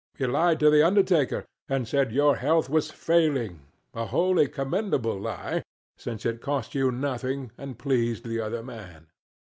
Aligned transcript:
You 0.17 0.25
lied 0.25 0.59
to 0.61 0.71
the 0.71 0.81
undertaker, 0.81 1.45
and 1.69 1.87
said 1.87 2.11
your 2.11 2.37
health 2.37 2.69
was 2.71 2.89
failing 2.89 3.59
a 3.93 4.07
wholly 4.07 4.47
commendable 4.47 5.19
lie, 5.19 5.61
since 5.95 6.25
it 6.25 6.41
cost 6.41 6.73
you 6.73 6.91
nothing 6.91 7.51
and 7.55 7.77
pleased 7.77 8.25
the 8.25 8.39
other 8.39 8.63
man. 8.63 9.09